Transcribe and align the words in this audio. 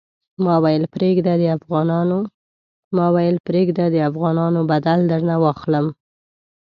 ما 0.43 0.55
ویل 3.13 3.35
پرېږده 3.45 3.83
د 3.93 3.95
افغانانو 4.09 4.59
بدل 4.71 4.99
درنه 5.11 5.35
واخلم. 5.43 5.85